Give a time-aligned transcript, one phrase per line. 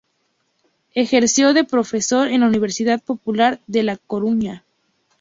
[0.95, 4.65] Ejerció de profesor en la Universidad Popular de La Coruña.